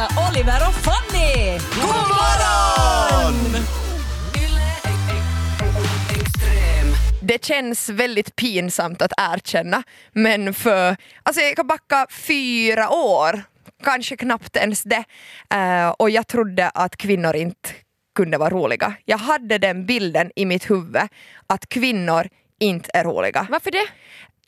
[0.00, 1.58] hälsa Oliver och Fanny!
[1.74, 3.64] God morgon!
[7.22, 9.82] Det känns väldigt pinsamt att erkänna,
[10.12, 13.42] men för, alltså jag kan backa fyra år,
[13.84, 15.04] kanske knappt ens det,
[15.54, 17.68] eh, och jag trodde att kvinnor inte
[18.14, 18.94] kunde vara roliga.
[19.04, 21.02] Jag hade den bilden i mitt huvud
[21.46, 22.28] att kvinnor
[22.60, 23.46] inte är roliga.
[23.50, 23.86] Varför det?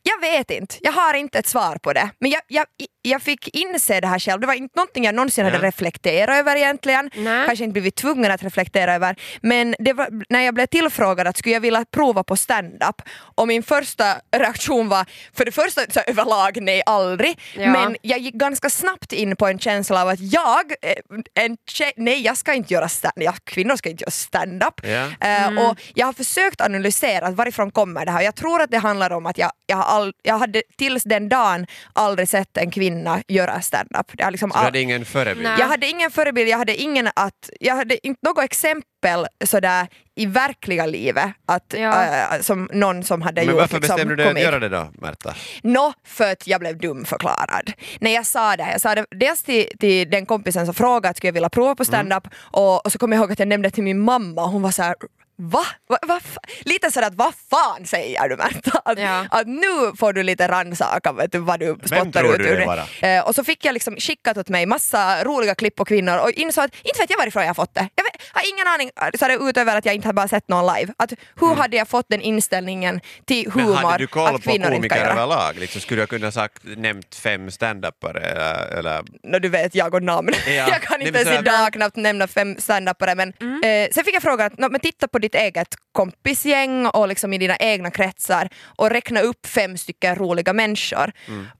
[0.03, 2.09] Jag vet inte, jag har inte ett svar på det.
[2.19, 2.65] Men jag, jag,
[3.05, 6.55] jag fick inse det här själv, det var inte någonting jag någonsin hade reflekterat över
[6.55, 7.09] egentligen.
[7.15, 7.45] Nej.
[7.45, 9.15] Kanske inte blivit tvungen att reflektera över.
[9.41, 13.01] Men var, när jag blev tillfrågad att skulle jag vilja prova på stand-up
[13.35, 14.05] och min första
[14.37, 17.39] reaktion var för det första så överlag nej aldrig.
[17.55, 17.71] Ja.
[17.71, 21.91] Men jag gick ganska snabbt in på en känsla av att jag, eh, en tjej,
[21.97, 24.81] nej jag ska inte göra stand ja, kvinnor ska inte göra stand-up.
[24.83, 25.27] Ja.
[25.27, 28.21] Eh, och jag har försökt analysera varifrån kommer det här.
[28.21, 31.67] Jag tror att det handlar om att jag, jag, all, jag hade tills den dagen
[31.93, 32.92] aldrig sett en kvinna
[33.27, 34.07] göra stand-up.
[34.13, 35.43] Det har liksom Så du all- hade ingen förebild?
[35.43, 35.59] Nej.
[35.59, 40.25] jag hade ingen förebild, jag hade, ingen att, jag hade inte något exempel sådär i
[40.25, 42.05] verkliga livet att, Ja.
[42.35, 44.69] äh, som någon som hade Men gjort varför liksom, bestämde du dig att göra det
[44.69, 45.35] då, Märta?
[45.63, 47.73] Nå, för att jag blev dumförklarad.
[47.99, 51.17] När jag sa det, jag sa det dels till, till den kompisen som frågade att
[51.17, 53.69] skulle jag vilja prova på stand-up och, och så kom jag ihåg att jag nämnde
[53.69, 54.95] det till min mamma och hon var så här.
[55.43, 55.65] Va?
[55.89, 58.81] va, va fa-" lite sådär att vad fan säger du Märta?
[58.85, 59.25] Att, Ja.
[59.31, 62.57] att nu får du lite rannsaka vet du, vad du spottar ut ur
[63.01, 63.15] det?
[63.15, 66.29] Eh, och så fick jag liksom skickat åt mig massa roliga klipp på kvinnor och
[66.31, 67.87] insåg att inte vet jag varifrån jag har fått det.
[67.95, 70.75] Jag vet, har ingen aning så här, utöver att jag inte har bara sett någon
[70.75, 70.93] live.
[70.97, 73.81] Att, hur hade jag fått den inställningen till humor Mm.
[73.81, 75.55] Men hade du koll att på kvinnor komiker överlag?
[75.59, 80.03] Liksom, skulle jag kunna sagt, nämnt fem standupare eller, eller Nå, du vet, jag och
[80.03, 80.29] namn.
[80.47, 80.51] Ja.
[80.53, 83.29] jag kan inte ens idag knappt nämna fem standupare men
[83.63, 87.33] eh, sen fick jag frågan, att, "Nå, men titta på ditt eget kompisgäng och liksom
[87.33, 91.11] i dina egna kretsar och räkna upp fem stycken roliga människor.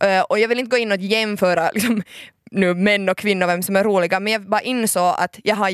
[0.04, 2.04] Eh, och jag vill inte gå in och jämföra liksom,
[2.52, 5.70] nu män och kvinnor vem som är roliga men jag bara insåg att jag har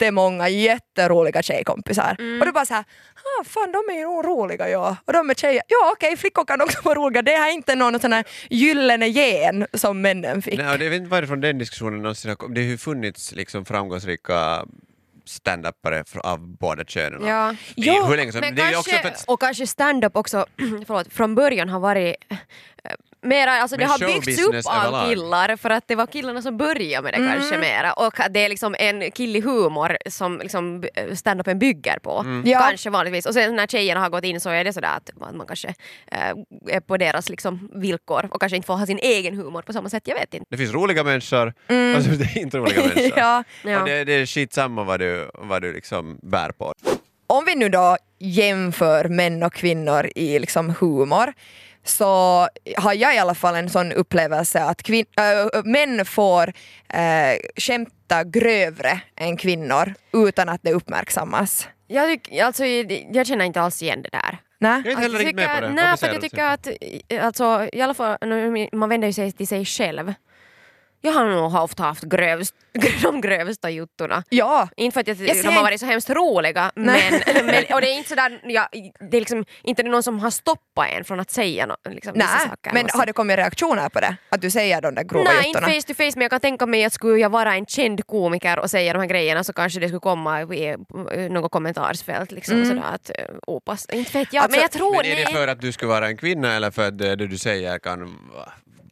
[0.00, 2.16] jättemånga jätteroliga tjejkompisar.
[2.40, 2.84] Och då bara så här,
[3.14, 4.96] ah, fan de är ju nog roliga ja.
[5.04, 7.22] Och de är tjejer, ja okej flickor kan också vara roliga.
[7.22, 10.58] Det är inte någon sån här gyllene gen som männen fick.
[10.58, 12.54] Nej, och jag vet inte varifrån den diskussionen någonsin har kommit.
[12.54, 14.64] Det har ju funnits liksom framgångsrika
[15.24, 17.26] standupare av båda könen.
[17.26, 17.54] Ja.
[17.74, 20.46] Ja, hur länge som, Men det kanske, också för att, och kanske stand-up också
[20.86, 22.16] förlåt, från början har varit
[23.22, 27.02] mera, alltså det har byggts upp av killar för att det var killarna som började
[27.02, 27.32] med det Mm.
[27.32, 31.98] kanske mera och att det är liksom en killig humor som liksom eh, stand-upen bygger
[31.98, 32.18] på.
[32.18, 32.42] Mm.
[32.46, 32.58] Ja.
[32.60, 33.26] Kanske vanligtvis.
[33.26, 35.68] Och sen när tjejerna har gått in så är det sådär att man kanske
[36.12, 39.72] eh, är på deras liksom villkor och kanske inte får ha sin egen humor på
[39.72, 40.46] samma sätt, jag vet inte.
[40.50, 41.46] det finns roliga människor
[41.96, 42.98] och så finns det inte roliga människor.
[43.00, 43.12] Mm.
[43.16, 43.44] ja.
[43.64, 43.80] Ja.
[43.80, 46.74] Och det, det är skitsamma vad du, vad du liksom bär på.
[47.26, 51.32] Om vi nu då jämför män och kvinnor i liksom humor
[51.84, 55.06] så har jag i alla fall en sån upplevelse att kvin-
[55.54, 56.52] äh, män får
[56.88, 57.00] äh,
[57.56, 61.68] skämta grövre än kvinnor utan att det uppmärksammas.
[61.86, 62.64] Jag, tyck, alltså,
[63.12, 64.38] jag känner inte alls igen det där.
[64.58, 64.82] Nej?
[64.84, 65.72] Jag är inte heller Jag riktigt med på det.
[65.72, 66.68] Nej, för jag tycker att
[67.20, 68.18] alltså, i alla fall,
[68.72, 70.14] man vänder sig till sig själv.
[71.02, 72.54] Jag har nog ofta haft grövst,
[73.02, 74.22] de grövsta juttorna.
[74.28, 77.42] Ja, Inte för att jag, Jag de ser- har varit så hemskt roliga, men, Nej.
[77.44, 78.68] men, och det är inte sådär, ja,
[79.10, 82.26] det är liksom inte någon som har stoppat en från att säga no, liksom, vissa
[82.38, 82.48] nej.
[82.48, 82.72] saker.
[82.72, 84.16] Men har det kommit reaktioner på det?
[84.28, 85.66] Att du säger de där grova Nej, inte juttorna?
[85.66, 88.58] face to face men jag kan tänka mig att skulle jag vara en känd komiker
[88.58, 90.68] och säga de här grejerna så kanske det skulle komma i
[91.12, 93.86] eh, något kommentarsfält liksom sådär att uh, opass.
[93.92, 95.34] Inte vet jag, Alltså, men jag tror Men är det nej.
[95.34, 98.18] för att du ska vara en kvinna eller för att det du säger kan...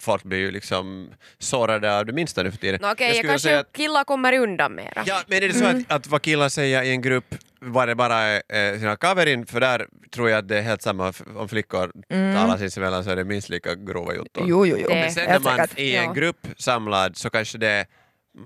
[0.01, 2.79] Folk blir ju liksom sårade av det minsta nu för tiden.
[2.83, 5.03] Nå, Okej, jag skulle kanske att- killar kommer undan mera.
[5.07, 5.85] Ja, men är det så Mm.
[5.89, 9.61] att, att vad killar säger i en grupp var det bara eh, sina kaverin, för
[9.61, 11.93] där tror jag att det är helt samma om flickor
[12.37, 14.45] talar sinsemellan så är det minst lika grova juttor.
[14.49, 14.87] Jo, jo, jo.
[14.91, 15.79] Men sen när man säkert.
[15.79, 17.87] i en grupp samlad så kanske det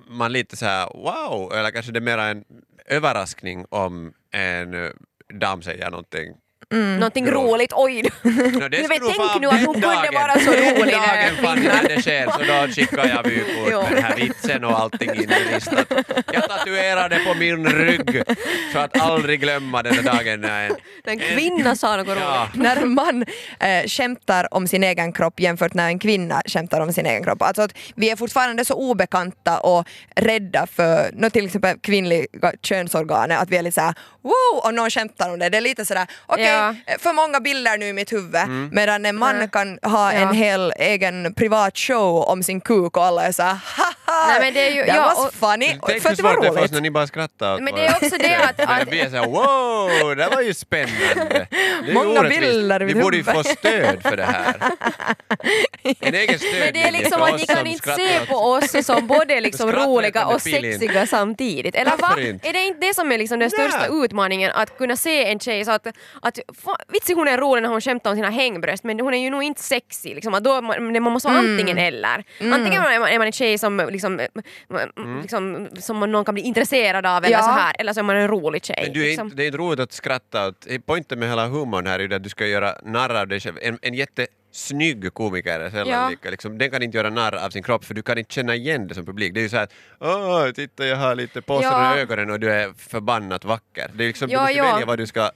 [0.09, 2.45] man lite så här wow, eller kanske det är mera en
[2.87, 4.91] överraskning om en eh,
[5.35, 6.33] dam säger någonting.
[6.73, 7.33] Någonting Ja.
[7.33, 8.03] roligt, oj!
[8.23, 11.77] No, Du vet, tänk nu att hon kunde vara så rolig, här dagen fan kvinnan.
[11.83, 15.31] när det sker så då skickar jag vykort med den här vitsen och allting in
[15.31, 15.85] i listan.
[16.33, 18.23] Jag tatuerar det på min rygg
[18.73, 22.49] för att aldrig glömma den där dagen när en En kvinna sa något Ja.
[22.53, 22.63] roligt.
[22.63, 23.25] när en man
[23.61, 27.43] äh, skämtar om sin egen kropp jämfört när en kvinna skämtar om sin egen kropp.
[27.43, 29.87] Alltså att vi är fortfarande så obekanta och
[30.17, 32.27] rädda för nå, till exempel kvinnliga
[32.63, 35.49] könsorganet att vi är lite såhär wow och någon skämtar om det.
[35.49, 36.62] Det är lite sådär okej Ja.
[36.99, 41.35] För många bilder nu i mitt huvud medan en man kan ha en hel egen
[41.35, 43.59] privat show om sin kuk och alla är såhär
[44.29, 45.67] Nej, men det är ju- That ja, was och- funny.
[45.87, 46.73] Tänk för hur det var svårt det är för oss roligt.
[46.73, 50.17] när ni bara skrattar åt Men det är också det att- att- blir såhär wow,
[50.17, 51.47] det var ju spännande.
[51.87, 54.55] Det är Många bilder Vi borde ju få stöd för det här.
[56.01, 59.07] En egen Men stödlinje det är liksom att ni kan inte se på oss som
[59.07, 61.75] både liksom roliga och sexiga samtidigt.
[61.75, 62.15] Eller va?
[62.43, 64.51] Är det inte det som är liksom den största utmaningen?
[64.55, 65.87] Att kunna se en tjej så att,
[66.23, 66.39] att
[66.89, 69.43] vitsi hon är rolig när hon skämtar om sina hängbröst men hon är ju nog
[69.43, 70.15] inte sexig.
[70.15, 71.53] Liksom, då, man, man måste vara Mm.
[71.53, 72.25] antingen eller.
[72.41, 74.21] Antingen är man, är man en tjej som, liksom,
[74.97, 75.21] Mm.
[75.21, 77.43] liksom, som någon kan bli intresserad av eller Ja.
[77.43, 78.79] så här eller så är man en rolig tjej.
[78.85, 79.27] Men du är liksom.
[79.27, 82.15] inte, det är inte roligt att skratta åt, poängen med hela humorn här är ju
[82.15, 83.57] att du ska göra narr av dig själv.
[83.63, 86.09] En, en jättesnygg komiker är sällan Ja.
[86.09, 88.55] lika, liksom, den kan inte göra narr av sin kropp för du kan inte känna
[88.55, 89.35] igen det som publik.
[89.35, 89.69] Det är ju såhär
[90.01, 91.97] åh titta jag har lite påsar Ja.
[91.97, 93.91] i ögonen och du är förbannat vacker.
[93.95, 94.65] Det är liksom, Ja, du måste ja.
[94.73, 95.31] välja vad du ska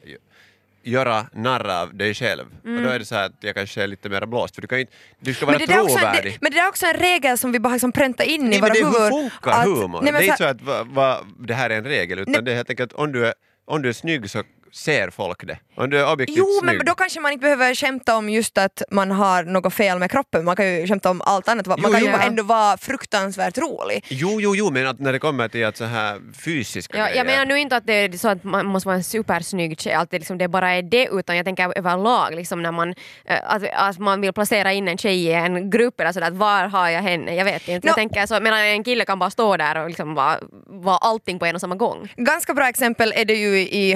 [0.87, 2.47] göra narr av dig själv.
[2.63, 2.85] Och Mm.
[2.85, 4.93] då är det så att jag kanske är lite mer blåst för du kan inte,
[5.21, 6.33] du ska vara Men det, är en, trovärdig.
[6.33, 8.49] det, men det där är också en regel som vi bara liksom präntar in i
[8.49, 10.01] Nej, våra men det är hur funkar att- humor?
[10.03, 12.19] Nej, det men är så inte så att va, va, det här är en regel
[12.19, 12.43] utan Nej.
[12.43, 13.35] det är helt enkelt att om du är,
[13.65, 15.59] om du är snygg så ser folk det.
[15.77, 16.77] Om du är objektivt Jo, snygg.
[16.77, 20.11] men då kanske man inte behöver skämta om just att man har något fel med
[20.11, 20.45] kroppen.
[20.45, 21.67] Man kan ju skämta om allt annat.
[21.67, 22.07] Man Jo, kan jo.
[22.07, 24.05] ju ändå vara fruktansvärt rolig.
[24.09, 27.17] Jo, jo, jo, men att när det kommer till att så här fysiska Ja, grejer.
[27.17, 29.93] jag menar nu inte att det är så att man måste vara en supersnygg tjej,
[29.93, 32.89] att det, liksom, det bara är det, utan jag tänker överlag liksom när man,
[33.25, 36.35] eh, att, att man vill placera in en tjej i en grupp eller sådär, att
[36.35, 37.35] var har jag henne?
[37.35, 37.87] Jag vet inte.
[37.87, 40.97] Nå- Jag tänker så, medan en kille kan bara stå där och liksom vara, vara
[40.97, 42.13] allting på en och samma gång.
[42.17, 43.95] Ganska bra exempel är det ju i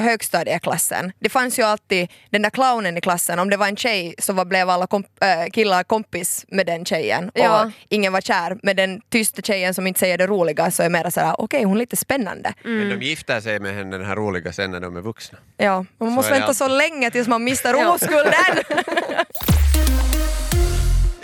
[0.64, 1.12] högstadieklassen.
[1.20, 3.38] Det fanns ju alltid den där clownen i klassen.
[3.38, 6.84] Om det var en tjej så var, blev alla komp- äh, killar kompis med den
[6.84, 7.64] tjejen Ja.
[7.64, 8.58] och ingen var kär.
[8.62, 11.74] med den tysta tjejen som inte säger det roliga så är mer såhär okej hon
[11.76, 12.52] är lite spännande.
[12.64, 15.38] Men de gifter sig med henne, den här roliga, sen när de är vuxna.
[15.56, 18.32] Ja, man måste är det vänta så länge tills man mister oskulden.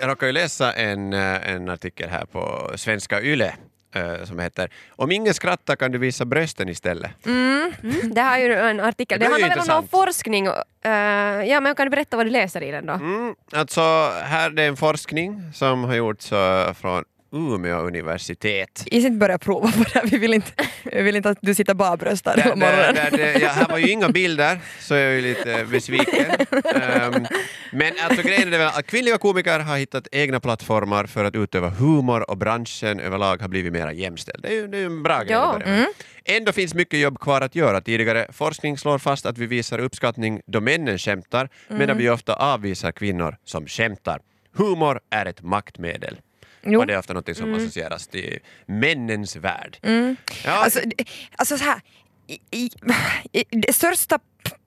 [0.00, 3.54] Jag råkar ju läsa en, eh, en artikel här på Svenska Yle
[4.24, 7.10] som heter Om ingen skrattar kan du visa brösten istället.
[8.14, 10.46] Det här är ju en artikel, Det det, handlar väl om någon forskning.
[10.46, 10.90] eh,
[11.50, 12.92] ja men kan du berätta vad du läser i den då?
[12.92, 13.80] Mm, alltså,
[14.24, 18.82] här det är en forskning som har gjorts eh, från Umeå universitet.
[18.86, 20.06] Is inte börja prova på det här.
[20.10, 20.52] vi vill inte,
[20.84, 22.94] vi vill inte att du sitter barbröstad hela Där, där, morgonen.
[22.94, 26.24] där, det- ja, här var ju inga bilder, så jag är ju lite besviken.
[26.74, 27.26] Ehm,
[27.72, 31.68] men alltså grejen är väl att kvinnliga komiker har hittat egna plattformar för att utöva
[31.68, 34.42] humor och branschen överlag har blivit mer jämställd.
[34.42, 35.52] Det är ju, det är ju en bra grej Ja.
[35.52, 35.86] att börja med.
[36.24, 37.80] Ändå finns mycket jobb kvar att göra.
[37.80, 42.92] Tidigare forskning slår fast att vi visar uppskattning då männen skämtar, medan vi ofta avvisar
[42.92, 44.20] kvinnor som skämtar.
[44.56, 46.16] Humor är ett maktmedel.
[46.66, 46.80] Jo.
[46.80, 49.78] Och det är ofta något som associeras till männens värld.
[50.44, 50.80] Ja, Alltså,
[51.36, 51.80] alltså så här,
[52.26, 52.70] i, i,
[53.32, 54.18] i, det största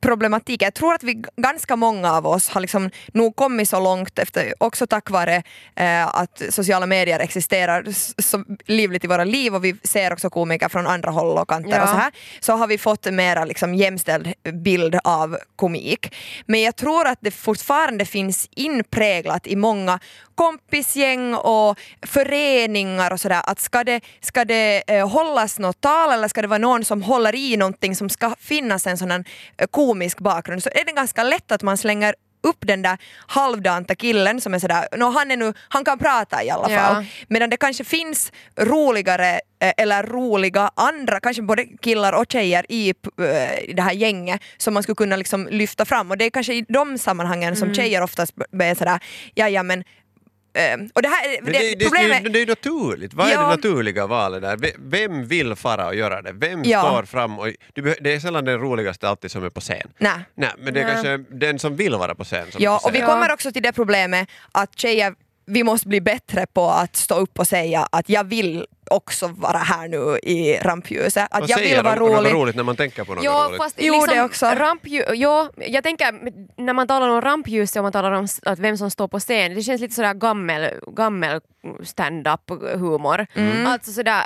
[0.01, 4.19] problematiken, jag tror att vi ganska många av oss har liksom nog kommit så långt
[4.19, 5.43] efter, också tack vare
[5.75, 7.85] eh, att sociala medier existerar
[8.21, 11.69] så livligt i våra liv och vi ser också komiker från andra håll och kanter
[11.71, 11.83] Ja.
[11.83, 16.15] och så här, så har vi fått en mera liksom jämställd bild av komik.
[16.45, 19.99] Men jag tror att det fortfarande finns inpräglat i många
[20.43, 26.27] kompisgäng och föreningar och sådär att ska det, ska det eh, hållas något tal eller
[26.27, 29.23] ska det vara någon som håller i någonting som ska finnas en sån eh,
[29.71, 32.97] komisk bakgrund så är det ganska lätt att man slänger upp den där
[33.27, 36.79] halvdanta killen som är sådär, no, han, är nu, han kan prata i alla Ja.
[36.79, 37.05] fall.
[37.27, 39.29] Medan det kanske finns roligare
[39.61, 42.89] eh, eller roliga andra, kanske både killar och tjejer i,
[43.67, 46.53] i det här gänget som man skulle kunna liksom lyfta fram och det är kanske
[46.53, 48.33] i de sammanhangen som tjejer oftast
[48.63, 48.99] är sådär,
[49.35, 49.83] ja ja men
[50.95, 53.13] och det här, Men det, det, problemet, det, det är ju naturligt.
[53.13, 53.41] Vad är Ja.
[53.41, 54.57] det naturliga valet där?
[54.57, 56.31] Ve- Vem vill fara och göra det?
[56.31, 56.81] Vem Ja.
[56.81, 57.39] står fram?
[57.39, 57.47] Och,
[58.01, 59.87] det är sällan den roligaste alltid som är på scen.
[59.97, 60.11] nej.
[60.35, 60.93] Nej, men det är Nej.
[60.93, 63.63] kanske den som vill vara på scen som är Ja, och vi kommer också till
[63.63, 65.13] det problemet att tjejer,
[65.45, 69.57] vi måste bli bättre på att stå upp och säga att jag vill också vara
[69.57, 71.27] här nu i rampljuset.
[71.31, 72.33] Att Och jag vill vara rolig.
[72.33, 73.57] roligt när man tänker på något Ja, roligt.
[73.61, 74.45] fast Jo, liksom, det också.
[74.45, 76.19] Rampljus, ja, jag tänker
[76.61, 79.55] när man talar om rampljus och man talar om att vem som står på scen,
[79.55, 81.41] det känns lite sådär gammel, gammel
[81.83, 83.27] stand-up humor.
[83.35, 83.67] Mm.
[83.67, 84.23] Alltså sådär,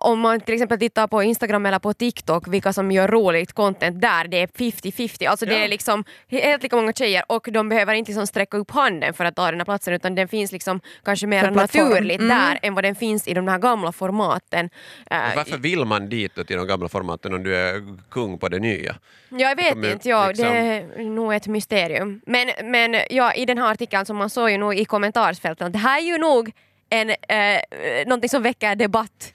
[0.00, 4.00] om man till exempel tittar på Instagram eller på TikTok, vilka som gör roligt content
[4.00, 5.26] där, det är 50-50.
[5.28, 5.64] Alltså det Ja.
[5.64, 9.24] är liksom helt lika många tjejer och de behöver inte liksom sträcka upp handen för
[9.24, 12.28] att ta den här platsen utan den finns liksom kanske mer naturligt Mm.
[12.38, 14.64] där än vad den finns i de här gamla formaten.
[15.10, 18.38] Eh, Men Varför vill man dit då till de gamla formaten om du är kung
[18.38, 18.96] på det nya?
[19.28, 22.20] Ja, jag vet kommer inte, ja, liksom- det är nog ett mysterium.
[22.26, 25.72] Men, men ja, i den här artikeln så man såg ju nog i kommentarsfälten att
[25.72, 26.52] det här är ju nog
[26.90, 27.60] en, eh,
[28.06, 29.32] någonting som väcker debatt.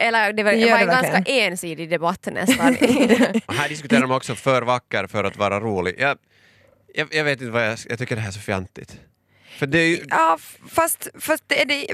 [0.00, 2.74] Eller det var, Det var en ganska ensidig debatt nästan.
[3.48, 5.94] Här diskuterar de också för vacker för att vara rolig.
[5.98, 6.18] Jag,
[6.94, 9.00] jag, jag vet inte vad jag, jag tycker det här är så fjantigt.
[9.58, 10.38] För det är ju, Ja,
[10.70, 11.86] fast, fast är det,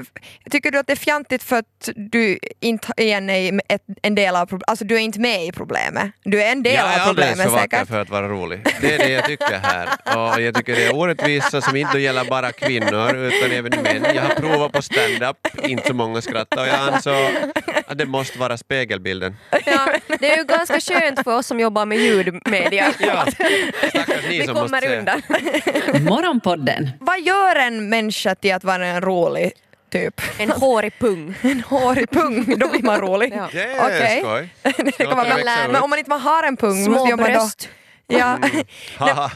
[0.50, 4.36] tycker du att det är fjantigt för att du inte igen är ett, en del
[4.36, 4.68] av problemet?
[4.70, 6.10] Alltså du är inte med i problemet.
[6.24, 7.88] Du är en del jag är av alldeles för problemet vacker säkert.
[7.88, 8.60] för att vara rolig.
[8.80, 9.88] Det är det jag tycker här.
[10.34, 14.06] Och jag tycker det är orättvisa som inte gäller bara kvinnor utan även män.
[14.14, 17.26] Jag har provat på stand-up, inte så många skrattar och jag ansåg
[17.86, 19.36] att det måste vara spegelbilden.
[19.66, 19.88] Ja,
[20.20, 22.92] det är ju ganska skönt för oss som jobbar med ljudmedia.
[23.00, 23.26] Ja,
[23.88, 24.98] stackars ni Vi som måste kommer se.
[24.98, 25.22] undan.
[26.04, 26.90] Morgonpodden.
[27.00, 29.52] Vad gör en människa till att vara en rolig
[29.90, 30.20] typ?
[30.38, 31.34] En hårig pung.
[31.42, 33.32] En hårig pung, då blir man rolig.
[33.36, 33.48] Ja.
[33.52, 34.20] Det är Okej.
[34.20, 34.48] skoj.
[34.84, 35.44] Det kan vara bra.
[35.72, 37.48] Men om man inte har en pung, Små gör man då?
[38.06, 38.38] Ja.
[38.98, 39.30] Ha.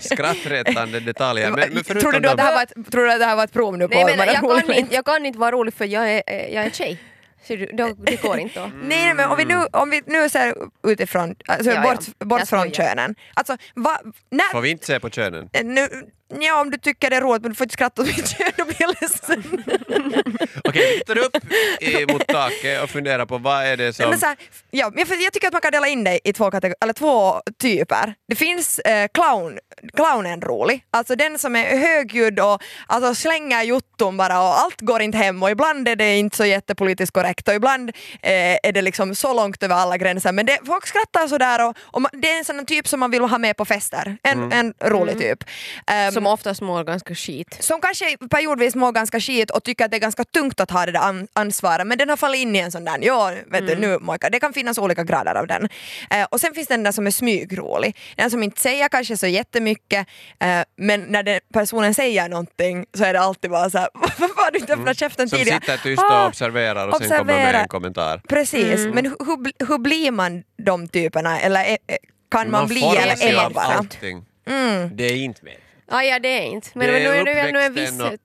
[0.00, 1.50] Skrattretande detaljer.
[1.50, 3.44] Men, men tror, du att det här var ett, tror du att det här var
[3.44, 5.84] ett prov nu på Nej, men jag, kan inte, jag kan inte vara rolig för
[5.84, 6.98] jag är, jag är tjej.
[7.48, 8.66] Så du- då, det går inte då.
[8.66, 10.54] Nej, nej, men om vi nu, om vi nu ser
[10.86, 11.82] utifrån, alltså Ja, ja.
[11.82, 13.14] bort, bort Jag från könen.
[13.34, 14.00] Alltså, va,
[14.30, 15.48] när, Får vi inte se på könen?
[15.64, 15.88] nu,
[16.40, 18.50] ja, om du tycker det är roligt men du får inte skratta åt mitt kön,
[18.56, 19.64] då blir jag ledsen.
[20.64, 21.36] Okej, vi tittar upp
[22.48, 24.10] taket och funderar på vad är det som...
[24.10, 24.36] men så här,
[24.70, 26.92] ja, men jag, jag tycker att man kan dela in det i två, kategor- eller
[26.92, 28.14] två typer.
[28.28, 29.58] Det finns eh, clown,
[29.96, 35.02] clownen rolig, alltså den som är högljudd och alltså, slänger jotton bara och allt går
[35.02, 37.88] inte hem och ibland är det inte så jättepolitiskt korrekt och ibland
[38.22, 41.76] eh, är det liksom så långt över alla gränser men det, folk skrattar sådär och,
[41.80, 44.52] och man, det är en sån typ som man vill ha med på fester, en,
[44.52, 45.44] en rolig typ.
[45.86, 47.56] Ehm, Som oftast mår ganska skit.
[47.60, 50.86] som kanske periodvis mår ganska skit och tycker att det är ganska tungt att ha
[50.86, 53.66] det där an- ansvaret men den har fallit in i en sån där, ja vet
[53.66, 55.68] du nu Moika, det kan finnas olika grader av den.
[56.10, 59.26] Eh, och sen finns den där som är smygrolig, den som inte säger kanske så
[59.26, 60.06] jättemycket
[60.40, 64.50] eh, men när den personen säger någonting så är det alltid bara såhär, varför har
[64.50, 65.60] du inte öppnat käften Som tidigare?
[65.60, 67.62] sitter tyst Ah, och observerar och sen kommer med observera.
[67.62, 68.20] en kommentar.
[68.28, 71.98] Precis, men hur, hur, bli- blir man de typerna eller är, är-
[72.30, 73.64] kan man, bli formar eller är man bara?
[73.64, 74.24] allting.
[74.48, 74.96] Mm.
[74.96, 75.56] Det är inte med.
[75.90, 76.68] Ah, ja, det är inte.
[76.74, 78.18] Men, Det men nu är det ju ändå en viss...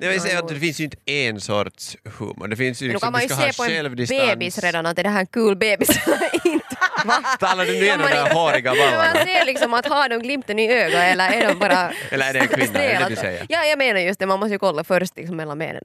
[0.00, 2.48] Jag vill säga att det finns ju inte en sorts humor.
[2.48, 3.96] Det finns ju Nu liksom, kan man ju se på en
[4.36, 6.66] bebis redan att är det här en kul bebis eller inte.
[7.04, 7.14] Va?
[7.40, 9.24] Talar du nu igen om de man- där håriga Men Man ballarna?
[9.24, 12.38] ser liksom att har de glimten i ögat eller är de bara Eller är det
[12.38, 12.78] en kvinna?
[12.82, 13.46] Är det det du säger?
[13.48, 14.26] Ja, jag menar just det.
[14.26, 15.82] Man måste ju kolla först liksom mellan benen.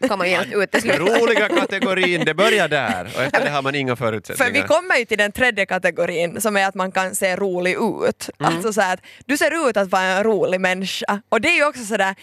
[0.00, 0.98] Då kan man ju genast utesluta.
[0.98, 4.66] Roliga kategorin, det börjar där och efter det har man inga För vi förutsättningar.
[4.66, 7.72] kommer ju till den tredje kategorin som är att man kan se rolig
[8.08, 8.30] ut.
[8.40, 8.54] Mm.
[8.54, 11.22] Alltså så här att du ser ut att vara en rolig människa.
[11.28, 12.14] Och det är ju också sådär,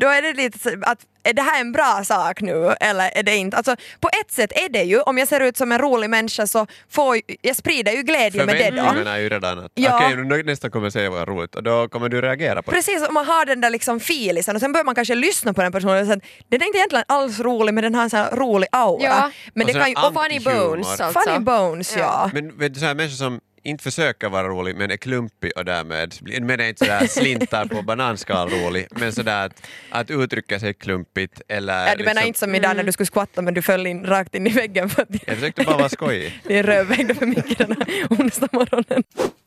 [0.00, 3.22] då är det lite så att är det här en bra sak nu eller är
[3.22, 3.56] det inte?
[3.56, 6.46] Alltså på ett sätt är det ju, om jag ser ut som en rolig människa
[6.46, 8.76] så får jag sprider ju glädje med det då.
[8.76, 9.96] Förväntningarna är ju redan att Ja.
[10.06, 12.76] okej, nu nästa kommer säga vad roligt och då kommer du reagera på det.
[12.76, 15.62] Precis, om man har den där liksom filisen och sen börjar man kanske lyssna på
[15.62, 18.20] den personen och sen, den är inte egentligen alls rolig men den har en sån
[18.20, 19.02] här rolig aura.
[19.04, 19.30] Ja.
[19.54, 21.20] Men Och det kan ju, Och funny bones alltså.
[21.20, 22.30] funny bones ja.
[22.32, 25.64] Men vet du, så här människor som inte försöker vara rolig men är klumpig och
[25.64, 30.60] därmed blir, men är inte sådär slintar på bananskal rolig men sådär att, att uttrycka
[30.60, 33.54] sig klumpigt eller Ja, du menar liksom, inte som idag när du skulle skvatta men
[33.54, 36.40] du föll in rakt in i väggen för att Jag försökte bara vara skojig.
[36.46, 39.02] det är rödvägg för mycket den här onsdag morgonen.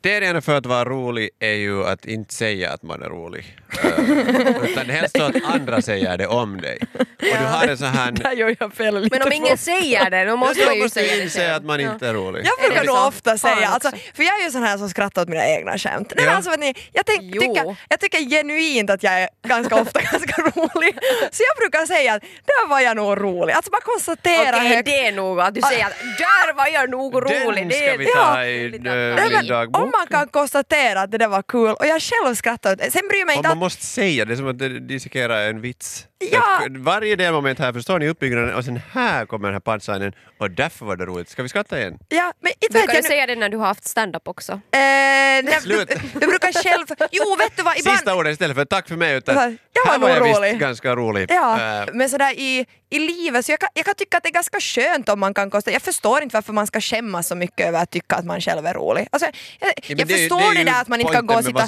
[0.08, 3.58] Kriterierna för att vara rolig är ju att inte säga att man är rolig.
[3.86, 6.80] Uh, utan helst så att andra säger det om dig.
[7.00, 8.12] Och du har en sån här...
[8.12, 11.16] Där gör jag fel lite Men om ingen säger det, då måste man ju säga
[11.16, 11.56] det inse själv.
[11.56, 12.46] att man inte är rolig.
[12.46, 13.92] Jag brukar nog ofta säga, alltså.
[14.14, 16.14] För jag är ju sån här som skrattar åt mina egna skämt.
[16.16, 16.32] Nej, Ja.
[16.32, 17.42] alltså, vet ni, jag, tänk, Jo.
[17.42, 20.98] tycker, jag tycker genuint att jag är ganska ofta ganska rolig.
[21.32, 23.54] Så jag brukar säga att där var jag nog rolig.
[23.54, 24.86] Alltså bara konstatera Okej, högt.
[24.86, 27.64] det är nog att du säger att där var jag nog rolig.
[27.64, 28.34] Den Det ska är- vi Ja.
[28.34, 29.84] ta i att- Nej, min dagbok.
[29.84, 32.92] om man kan konstatera att det där var kul och jag själv skrattar åt det.
[32.92, 33.62] Sen bryr jag mig Och inte man att...
[33.62, 36.08] måste säga det som att det dissekerar en vits.
[36.32, 36.58] Ja.
[36.66, 38.54] Att Varje delmoment här, förstår ni uppbyggnaden?
[38.56, 41.30] Och sen här kommer den här punchlinen och därför var det roligt.
[41.30, 41.98] Ska vi skratta igen?
[42.10, 43.10] Ja, men inte vet Brukar jag du nu.
[43.10, 44.52] säga det när du har haft stand-up också?
[44.52, 45.88] Eh, nej, Slut.
[45.90, 46.86] du, du brukar själv...
[47.12, 47.78] Jo, vet du vad?
[47.78, 49.16] Ibland, Sista ordet istället för tack för mig.
[49.16, 50.60] Utan, Jag var var nog jag visst rolig.
[50.60, 51.26] ganska rolig.
[51.32, 54.30] Ja, Eh, men sådär i, i livet, så jag kan, jag kan tycka att det
[54.30, 57.36] är ganska skönt om man kan konstatera, jag förstår inte varför man ska skämmas så
[57.36, 59.08] mycket över att tycka att man själv är rolig.
[59.12, 59.30] Alltså,
[59.60, 61.34] jag ja, men jag det ju- förstår det det, där att man inte kan gå
[61.36, 61.66] och sitta...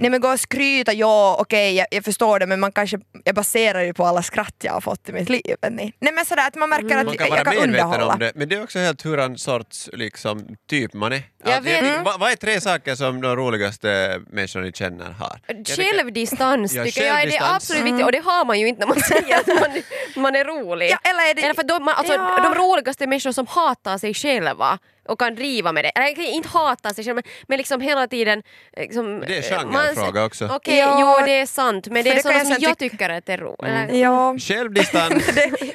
[0.00, 3.34] Nej men gå och skryta, ja okej jag, jag förstår det men man kanske, jag
[3.34, 5.42] baserar ju på alla skratt jag har fått i mitt liv.
[5.70, 5.92] ni.
[6.00, 8.12] Nej men sådär att man märker att Man kan jag, jag kan underhålla.
[8.12, 11.22] om det, men det är också helt hur en sorts liksom, typ man är.
[11.44, 11.80] Jag vet.
[11.80, 15.38] tycker- vad, vad är tre saker som de roligaste människorna ni känner har?
[15.76, 17.56] Självdistans tycker jag är det självdistans.
[17.70, 19.82] absolut viktiga och det har man ju inte när man säger att man,
[20.22, 20.90] man är rolig.
[20.90, 22.40] Ja, eller är det- Eller för de, man, alltså, Ja.
[22.42, 25.88] de roligaste människor som hatar sig själva och kan driva med det.
[25.88, 28.42] Eller inte hatar sig själva men, men liksom hela tiden...
[28.76, 30.48] Liksom, Det är en man- genrefråga också.
[30.52, 30.96] Okej, Ja.
[31.20, 33.32] jo det är sant men det För är jag som jag tyck- tycker att det
[33.32, 33.60] är roligt.
[33.62, 33.98] Mm.
[34.00, 35.24] Ja, Självdistans,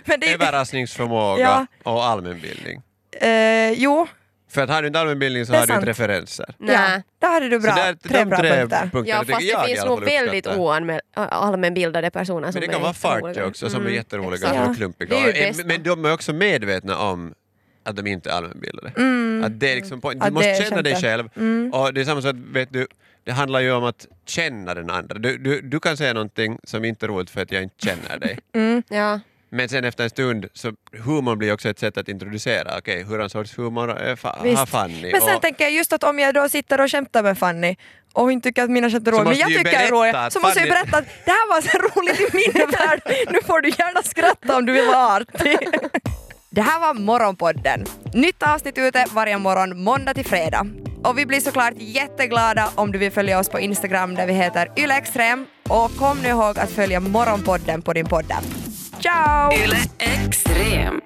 [0.34, 1.42] överraskningsförmåga
[1.84, 1.92] Ja.
[1.92, 2.82] och allmänbildning.
[3.22, 4.08] eh, jo,
[4.50, 6.46] För att har du inte allmänbildning så är har du inte referenser.
[6.58, 6.76] Nej.
[6.76, 8.80] Ja, där hade du bra, så där, tre de bra tre punkter.
[8.92, 12.68] punkterna Ja, fast jag det i finns nog väldigt oanmäl- allmänbildade personer som Men det
[12.68, 13.96] är kan vara fartjokes och som är Mm.
[13.96, 14.70] jätteroliga exakt.
[14.70, 15.10] och klumpiga.
[15.10, 15.64] Det är ju Och- bästa.
[15.68, 17.34] Men de är också medvetna om
[17.84, 18.88] att de inte är allmänbildade.
[19.46, 20.22] Att det är liksom, point.
[20.22, 21.34] du Att måste det är känna dig skämtet.
[21.36, 21.74] själv.
[21.74, 22.88] Och det är samma sak, vet du,
[23.24, 25.18] det handlar ju om att känna den andra.
[25.20, 28.20] Du, du, du kan säga någonting som inte är roligt för att jag inte känner
[28.20, 28.40] dig.
[28.90, 29.20] Ja.
[29.52, 30.72] Men sen efter en stund så
[31.04, 34.66] humor blir också ett sätt att introducera, okej, hur en sorts humor är fa- har.
[34.66, 35.12] Fanny?
[35.12, 37.76] Men sen Och- tänker jag just att om jag då sitter och skämtar med Fanny
[38.14, 40.34] och hon tycker att mina skämt är roliga, men jag tycker jag är roliga, att
[40.34, 43.02] så måste jag ju berätta att det här var så roligt i min värld,
[43.32, 45.58] nu får du gärna skratta om du vill vara artig.
[46.52, 47.86] Det här var Morgonpodden.
[48.14, 50.68] Nytt avsnitt ute varje morgon måndag till fredag.
[51.04, 54.72] Och vi blir såklart jätteglada om du vill följa oss på Instagram där vi heter
[54.78, 55.46] ylextrem.
[55.70, 58.34] Och kom nu ihåg att följa Morgonpodden på din podd.
[59.02, 59.50] Ciao!
[59.52, 61.02] Yle Extrem.